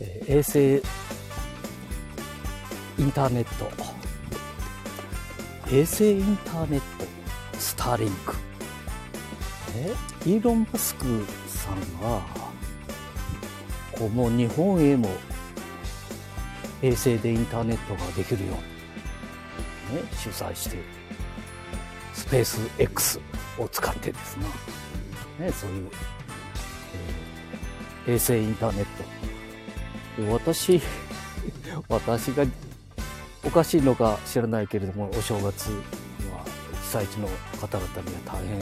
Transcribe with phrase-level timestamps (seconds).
[0.00, 0.76] え衛星
[2.98, 3.68] インターネット。
[5.72, 6.86] 衛星インターネット。
[7.58, 8.36] スターリンク。
[9.76, 9.94] え
[10.26, 11.04] イーロン・マスク
[11.46, 12.20] さんが
[13.92, 15.08] こうもう日本へも
[16.82, 18.54] 衛星でインターネットができるよ
[19.90, 20.84] うに、ね、主催している
[22.14, 23.20] スペース X
[23.58, 24.46] を使ってですね
[25.40, 25.90] ねそういう、
[26.94, 27.28] えー
[28.08, 29.17] 衛星インターネット。
[30.26, 30.80] 私
[31.88, 32.44] 私が
[33.44, 36.44] おかしいのか知らないけれどもお正月は
[36.82, 37.28] 被災地の
[37.60, 38.60] 方々には大変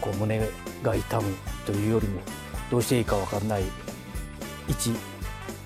[0.00, 0.40] こう胸
[0.82, 2.20] が痛むというよりも
[2.70, 3.62] どうしていいか分かんない
[4.68, 4.92] 一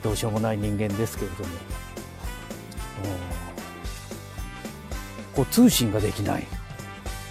[0.02, 1.50] どうしようもない人間ですけれども、
[5.34, 6.46] こう通信ができない、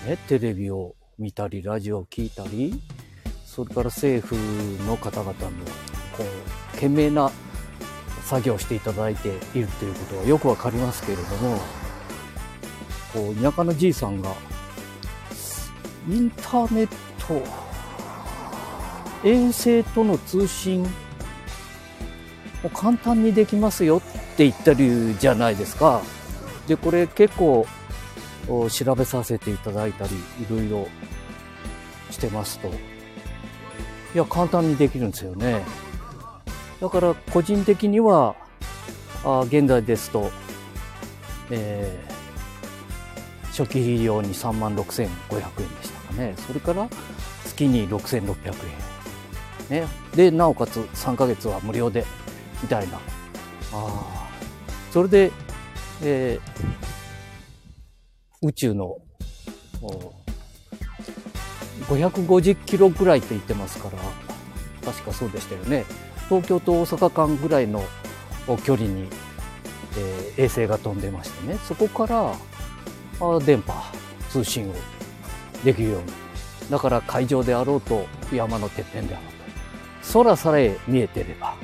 [0.05, 2.79] ね、テレビを見たりラジオを聞いたり
[3.45, 4.35] それから政府
[4.85, 5.49] の方々の
[6.73, 7.31] 懸命な
[8.23, 9.31] 作業をしていただいてい
[9.61, 11.59] るということはよくわかりますけれども
[13.13, 14.33] こう田舎のじいさんが
[16.07, 16.87] インターネッ
[17.27, 17.41] ト
[19.23, 20.87] 衛星との通信
[22.63, 24.01] を簡単にできますよっ
[24.35, 26.01] て言ってるじゃないですか。
[26.67, 27.67] で、これ結構
[28.69, 30.15] 調べさせていただいたり、い
[30.49, 30.87] ろいろ
[32.09, 32.71] してますと、い
[34.13, 35.63] や、簡単にできるんですよね。
[36.81, 38.35] だから個人的には、
[39.23, 40.31] あ現在ですと、
[41.51, 42.19] えー
[43.59, 46.33] 初期費用に3万6500円でしたかね。
[46.47, 46.87] それから
[47.43, 48.33] 月に6600
[49.69, 49.81] 円。
[49.81, 49.87] ね。
[50.15, 52.05] で、なおかつ3ヶ月は無料で、
[52.61, 52.99] みたいな。
[53.73, 54.29] あ。
[54.91, 55.31] それで、
[56.01, 56.87] えー
[58.41, 58.95] 宇宙の、
[61.89, 63.97] 550キロぐらいと言ってますから、
[64.85, 65.83] 確かそうでしたよね。
[66.29, 67.83] 東京と大阪間ぐらいの
[68.63, 69.07] 距離に、
[69.97, 71.57] えー衛星が飛んでましてね。
[71.67, 73.73] そこから、あ電波、
[74.29, 74.73] 通信を
[75.65, 76.07] できるように。
[76.69, 79.27] だから海上であろうと山のてっぺんであろう
[80.07, 80.13] と。
[80.23, 81.55] 空さえ見えてれば、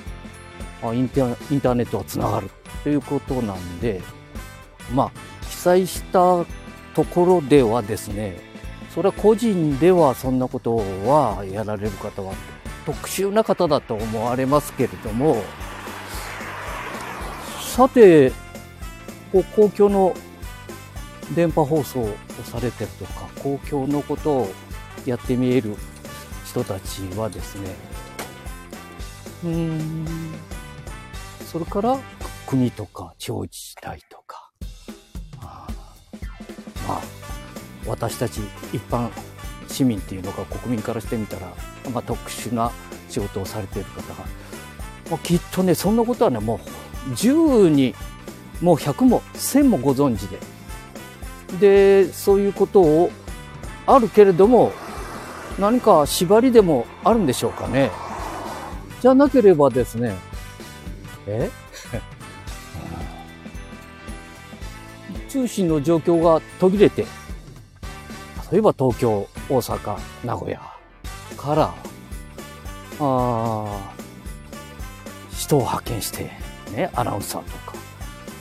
[0.83, 2.49] あインターインターネットがつながる
[2.83, 4.01] ということなんで、
[4.93, 5.11] まあ、
[5.47, 6.45] 被災した
[6.93, 8.37] ところではですね、
[8.93, 12.33] それは個人ではそんなことはやられる方は
[12.85, 15.43] 特殊な方だと思われますけれども、
[17.59, 18.31] さて、
[19.55, 20.15] 公共の
[21.35, 24.53] 電波放送をされてるとか、公共のことを
[25.05, 25.75] やってみえる
[26.45, 27.75] 人たちはですね、
[29.43, 30.05] うん、
[31.45, 31.99] それから
[32.47, 34.51] 国とか地方自治体とか、
[35.41, 35.67] ま
[36.89, 37.01] あ、
[37.85, 38.39] 私たち
[38.71, 39.09] 一般
[39.75, 41.53] 市民っていうのが国民からしてみたら、
[41.93, 42.71] まあ、特殊な
[43.09, 44.25] 仕事をされている方が、
[45.11, 46.61] まあ、きっとね、そんなことはね、も
[47.09, 47.93] う10に、
[48.61, 50.39] もう100も1000もご存知で、
[52.05, 53.11] で、そういうことを
[53.85, 54.71] あるけれども、
[55.59, 57.91] 何か縛りでもあるんでしょうかね。
[59.01, 60.15] じゃなければですね、
[61.27, 61.49] え？
[65.27, 67.05] 通信の状況が途切れて、
[68.51, 70.61] 例えば東京、大阪、名古屋
[71.37, 71.73] から、
[72.99, 73.93] あ
[75.31, 76.31] 人を派遣して、
[76.75, 77.77] ね、アナウンサーとか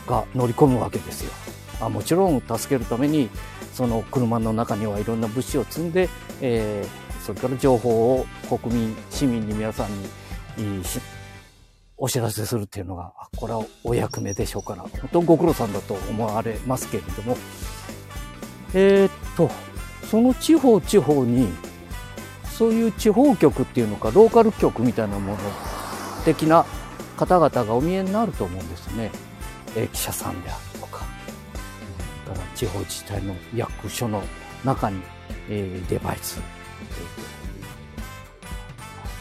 [0.06, 1.32] が乗り込むわけですよ。
[1.81, 3.28] あもちろん助けるために
[3.72, 6.09] その車の中にはいろんな物資を積んで、
[6.41, 8.26] えーそれから情報を
[8.60, 10.82] 国民市民に皆さんに
[11.97, 17.38] お知らせするっていうのがこれはお役目でしょうから本当ご苦労さんだと思われますけれども
[18.75, 19.50] えーっと
[20.14, 21.48] その地方地方に
[22.44, 25.38] そういう地方局っていうのかローカル局みたいなもの
[26.25, 26.64] 的な
[27.16, 29.10] 方々がお見えになると思うんですね、
[29.75, 31.06] えー記者さんであるとかか
[32.28, 34.22] ら地方自治体の役所の
[34.64, 35.02] 中に、
[35.50, 36.41] えデバイス、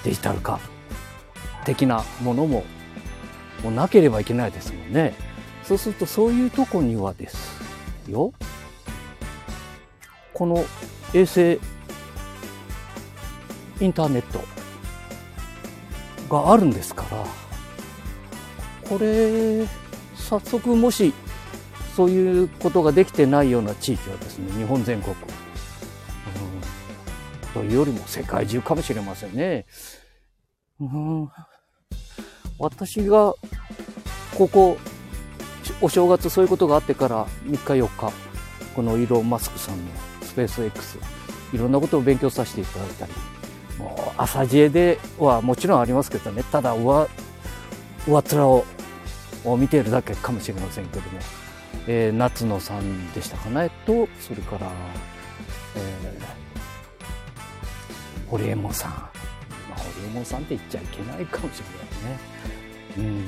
[0.03, 0.59] デジタル化
[1.65, 2.63] 的なものも
[3.63, 5.15] もうなければいけないですもんね。
[5.63, 7.59] そうするとそういうとこにはです
[8.07, 8.31] よ、
[10.33, 10.65] この
[11.13, 11.59] 衛星
[13.79, 14.41] インターネット
[16.33, 17.25] があるんですから、
[18.89, 19.65] これ、
[20.15, 21.13] 早速もし
[21.95, 25.23] そういうことができてないような地域はですね、日本全国、うん
[27.53, 29.65] というよりも世界中かもしれませんね。
[30.79, 31.29] うん、
[32.57, 33.35] 私が
[34.35, 34.77] ここ
[35.81, 38.11] お正月そういうことがあってから3日4日
[38.75, 39.91] このイーロン・マスクさんの
[40.33, 40.97] スペース X
[41.53, 43.11] いろんなことを勉強させていただいたり
[43.77, 47.07] もう朝知恵ではもちろんありますけどねただ上
[48.07, 48.65] 上面を
[49.45, 51.19] を見ているだけかもしれませんけども、
[51.85, 54.71] えー、夏野さんでしたかねとそれから、
[55.75, 59.01] えー、ホリエモンさん、ま
[59.75, 61.65] あ、ホリエモンさんって言っちゃいけないかもしれ
[62.07, 62.19] ないね。
[62.97, 63.23] うん。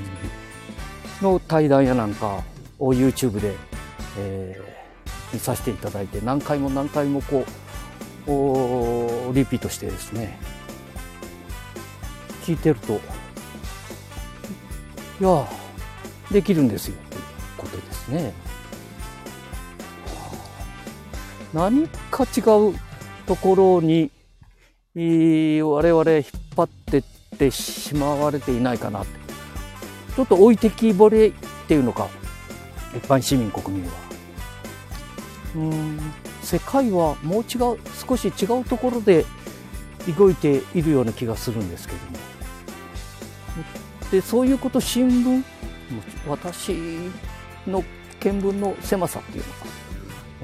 [1.21, 2.43] の対談やなんか
[2.79, 3.53] を YouTube で、
[4.17, 4.74] えー、
[5.33, 7.45] 見させていただいて何回も何回もこ
[9.31, 10.37] うリピートしてですね。
[12.43, 12.93] 聞いてると
[15.19, 15.47] いや
[16.31, 17.21] できるんですよという
[17.57, 18.33] ことですね。
[21.53, 22.75] 何か違う
[23.25, 24.11] ところに
[24.95, 26.23] 我々引っ
[26.55, 27.03] 張ってっ
[27.37, 29.19] てしまわれていないかなって。
[30.15, 31.33] ちょっと置いてきぼれっ
[31.67, 32.07] ていうのか
[32.95, 34.04] 一般市民国民は。
[35.55, 35.99] うん。
[36.41, 39.25] 世界はもう違う少し違うところで
[40.17, 42.17] 動いているような気がするんですけども。
[44.11, 45.43] でそういうこと新聞
[46.27, 46.73] 私
[47.65, 47.83] の
[48.19, 49.65] 見聞の狭さっていうのか、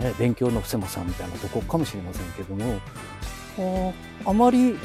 [0.10, 2.82] ね、勉強の狭さみたいなとこかもしれませんけども。
[4.26, 4.78] あまり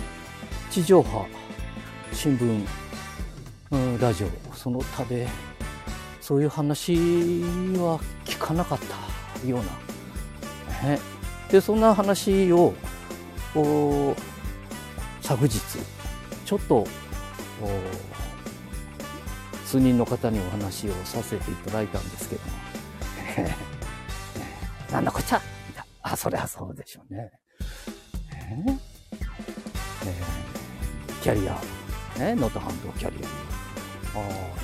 [0.71, 1.27] 地上波
[2.13, 2.67] 新聞、
[3.71, 5.29] うん、ラジオその他で
[6.21, 6.95] そういう話
[7.79, 9.65] は聞かなかったような、
[10.83, 10.99] ね、
[11.51, 12.75] でそんな話を
[15.23, 15.61] 昨日
[16.45, 16.87] ちょっと
[19.65, 22.53] 数人の方にお話をさせていただいたんですけども、
[24.93, 25.43] なんだこっちゃ。
[26.03, 27.33] あ、そりゃそうでしょうね。
[28.33, 28.79] えー、
[30.07, 31.55] えー、キャリア、
[32.19, 33.17] ね、能登半島キャリ
[34.15, 34.23] ア、あ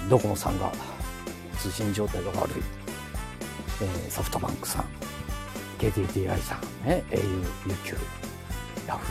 [0.09, 0.71] ドコモさんが
[1.59, 2.55] 通信状態が悪い、
[3.83, 4.85] えー、ソフトバンクさん、
[5.83, 7.19] KDDI さん、ね、au、
[7.67, 7.99] UQ、
[8.87, 9.07] ヤフ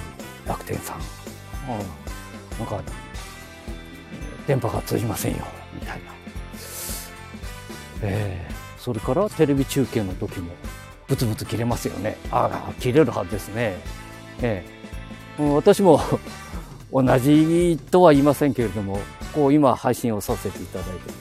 [0.45, 1.77] ー、楽天さん、あ
[2.57, 2.81] なんか、
[4.47, 5.45] 電波が通じませんよ。
[5.73, 6.11] みたいな、
[8.03, 10.51] えー、それからテレビ中継の時も
[11.07, 12.15] ブツブツ切れますよね。
[12.31, 13.77] ああ切れるはずですね、
[14.41, 15.99] えー、私も
[16.91, 18.99] 同じとは言いませんけれども
[19.33, 21.13] こう今配信をさせていただいてて、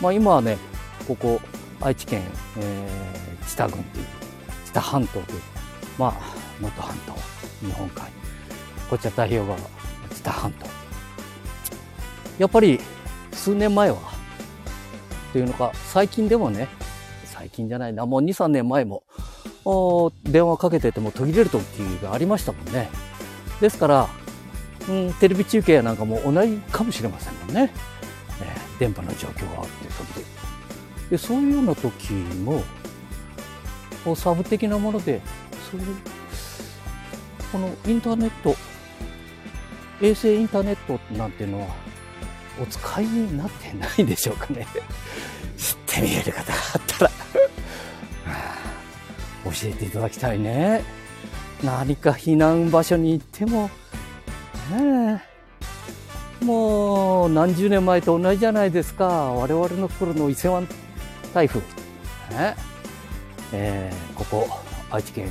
[0.00, 0.58] まあ、今はね
[1.06, 1.40] ここ
[1.80, 2.22] 愛知県、
[2.58, 4.21] えー、知多郡っていう
[4.72, 5.40] 知多半島という
[5.98, 6.12] まあ
[6.60, 7.12] 能登半島
[7.66, 8.10] 日本海
[8.88, 9.58] こっちは太平洋側
[10.14, 10.66] 知多半島
[12.38, 12.80] やっぱり
[13.32, 13.98] 数年前は、
[15.32, 16.68] というのか、最近でもね、
[17.24, 19.02] 最近じゃないな、もう2、3年前も、
[20.24, 21.62] 電話かけてても途切れる時
[22.02, 22.88] がありましたもんね。
[23.60, 24.08] ですから、
[24.88, 27.72] うん、テレビ中継なんかも同じかもしれませんもんね。
[28.40, 30.24] えー、電波の状況があって時で。
[31.10, 32.62] で、そういうような時も、
[34.16, 35.20] サブ的なもので、
[35.70, 35.96] そういう、
[37.50, 38.56] このインターネット、
[40.00, 41.68] 衛星インターネットなんていうのは、
[42.60, 44.66] お使いになってないでしょうかね。
[45.56, 47.10] 知ってみえる方があったら。
[49.44, 50.82] 教えていただきたいね。
[51.62, 53.70] 何か避難場所に行っても。
[54.70, 55.22] ね
[56.42, 59.06] もう何十年前と同じじゃないですか。
[59.06, 60.66] 我々の頃の伊勢湾
[61.32, 61.60] 台風。
[61.60, 61.66] ね
[62.58, 62.71] え。
[63.52, 64.48] えー、ここ
[64.90, 65.30] 愛知県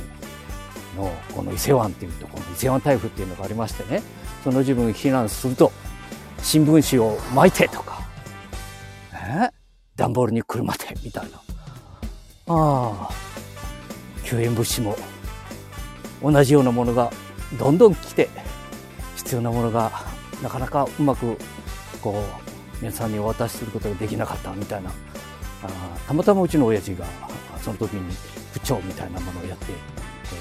[0.96, 4.02] のこの伊勢湾っていうところ伊勢湾台風っていうのがありましてね
[4.44, 5.72] その自分避難すると
[6.42, 8.02] 新聞紙を巻いてとか、
[9.12, 9.48] え
[9.94, 11.36] 段ボールにくるまってみたいな。
[12.48, 13.10] ああ、
[14.24, 14.96] 救援物資も
[16.20, 17.10] 同じようなものが
[17.58, 18.28] どんどん来て、
[19.16, 19.92] 必要なものが
[20.42, 21.38] なかなかうまく
[22.00, 24.90] こう皆さんにお渡しすることができなかったみたいな。
[25.62, 25.68] あ
[26.06, 27.06] たまたまうちの親父が
[27.60, 28.14] その時に
[28.54, 29.66] 部長みたいなものをやって、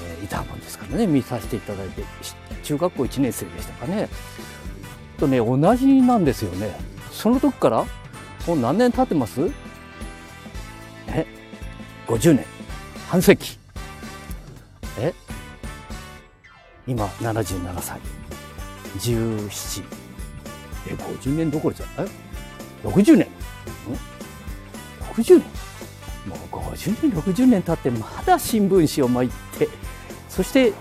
[0.08, 2.04] えー、いたもんですからね見させていただいて
[2.64, 4.10] 中学校1年生でしたかね
[5.22, 6.76] とね、同じなんですよね。
[7.12, 7.86] その時から、
[8.48, 9.52] もう何年経ってます？
[11.08, 11.28] え
[12.08, 12.46] ?50 年。
[13.08, 13.60] 半世紀。
[14.98, 15.14] え
[16.88, 18.00] 今、77歳。
[18.98, 19.84] 17。
[20.88, 22.12] え、50年どころじゃない
[22.84, 23.28] ?60 年。
[23.28, 23.30] ん？
[25.14, 25.72] ?60 年
[26.26, 29.68] もう50年、60年経ってまだ新聞紙を巻いて、
[30.30, 30.74] そして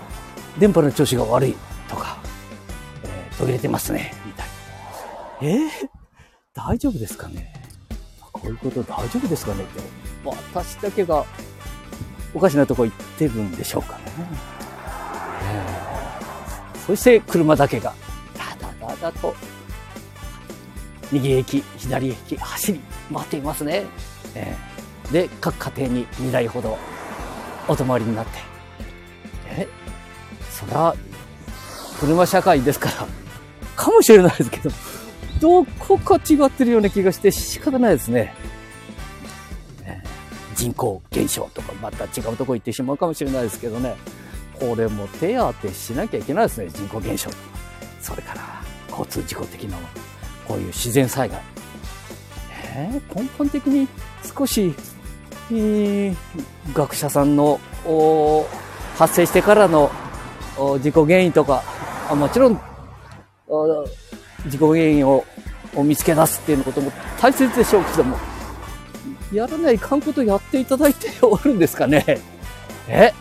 [0.59, 1.55] 電波の調子が悪い
[1.89, 2.19] とか、
[3.03, 4.51] えー、途切れてますねみたいな。
[5.41, 5.69] えー、
[6.53, 7.51] 大丈夫ですかね
[8.31, 9.81] こういうこと大丈夫ですかねって、
[10.23, 11.25] 私だけが
[12.33, 14.03] おかしなとこ行ってるんでしょうかね。
[15.43, 17.93] えー、そして車だけが、
[18.37, 19.35] だだだだと、
[21.11, 22.79] 右駅、左駅、走り
[23.11, 23.85] 回っていますね。
[24.35, 26.77] えー、で、各家庭に2台ほど
[27.67, 28.31] お泊まりになって。
[29.49, 29.67] え、
[30.49, 30.93] そりゃ、
[31.99, 33.07] 車社会ですから、
[33.75, 34.71] かもしれないですけど、
[35.39, 38.33] どこか違ってるような気がして仕方ないですね。
[39.83, 40.01] え
[40.55, 43.95] 人口減少とかまた違うとこ行ってしまうかもしれないですけどね。
[44.59, 46.69] これも手当てしなきゃいけないですね。
[46.69, 47.31] 人口減少。
[47.99, 48.41] それから
[48.89, 49.77] 交通事故的な
[50.47, 51.50] こういう自然災害。
[52.73, 53.87] えー、根本的に
[54.37, 54.73] 少し、
[55.51, 56.15] えー、
[56.73, 57.59] 学者さんの
[58.97, 59.91] 発生してからの
[60.81, 61.63] 事故原因とか、
[62.15, 62.59] もちろん
[64.47, 65.25] 事故原因を
[65.75, 68.17] 見つけ出すっていうことも大切でしょうけども、
[69.33, 72.19] やらないかんことやっていただいておるんですかね？
[72.87, 73.13] え？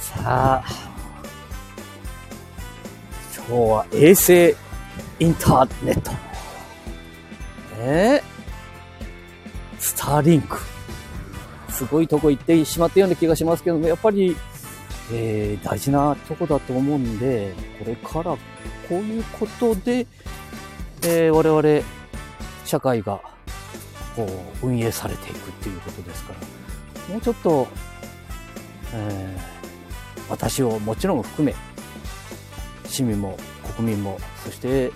[0.00, 0.64] さあ、
[3.34, 4.54] 今日は衛星
[5.20, 6.10] インターネット。
[7.78, 8.22] え
[9.78, 10.58] スターリンク。
[11.68, 14.34] すごいとこ行ってしまったような気がしますけども、やっぱり、
[15.12, 18.38] えー、大事なとこだと思うんで、これからこ
[18.90, 20.06] ういうことで、
[21.02, 21.86] えー、我々
[22.64, 23.20] 社会が
[24.16, 24.26] こ
[24.62, 26.32] う運営されていくっていうことですか
[27.08, 27.68] ら、もうちょっと、
[28.94, 31.54] えー、私をもちろん含め、
[32.86, 33.36] 市民も
[33.76, 34.92] 国民も、そして、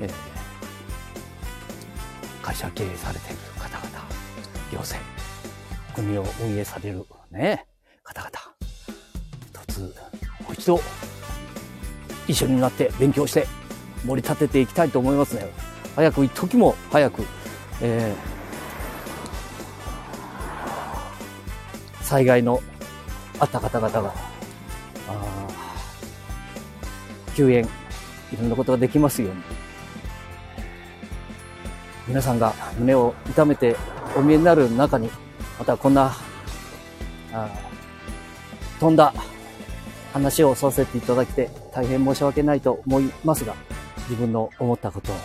[0.00, 0.10] えー、
[2.42, 3.88] 会社経営されている方々、
[4.72, 5.04] 行政、
[5.94, 7.66] 国を運営されるね、
[8.02, 8.30] 方々、
[9.66, 10.80] 一つ、もう一度、
[12.28, 13.46] 一緒になって勉強して
[14.04, 15.46] 盛り立てていきたいと思いますね。
[15.94, 17.22] 早く一時も早く、
[17.80, 22.60] えー、災害の
[23.38, 24.14] あった方々が、
[27.34, 27.68] 救援、
[28.32, 29.42] いろんなことができますように。
[32.08, 33.76] 皆さんが胸を痛めて
[34.16, 35.10] お見えになる中に、
[35.58, 36.16] またこんな、
[37.32, 37.48] あ
[38.78, 39.12] 飛んだ
[40.12, 43.54] 話をさせていただきて大変申し訳ないと思いますが、
[44.08, 45.16] 自分の思ったことを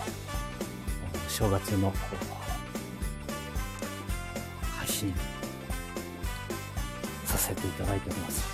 [1.28, 1.92] 正月の
[4.76, 5.14] 配信
[7.24, 8.44] させていただいております。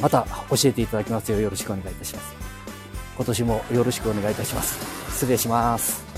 [0.00, 2.49] また教えていただきますようよろしくお願いいたします。
[3.20, 4.78] 今年もよろしくお願いいたします。
[5.10, 6.09] 失礼します。